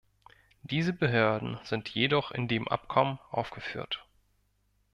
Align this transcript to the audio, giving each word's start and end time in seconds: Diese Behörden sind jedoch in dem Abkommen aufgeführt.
Diese 0.63 0.93
Behörden 0.93 1.59
sind 1.63 1.87
jedoch 1.89 2.31
in 2.31 2.47
dem 2.47 2.67
Abkommen 2.67 3.19
aufgeführt. 3.29 4.03